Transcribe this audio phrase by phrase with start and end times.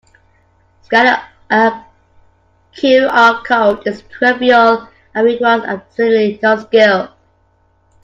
[0.81, 1.13] Scanning
[1.51, 1.85] a
[2.73, 7.13] QR code is trivial and requires absolutely no skill.